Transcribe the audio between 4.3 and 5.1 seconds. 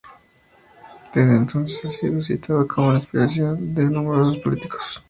políticos.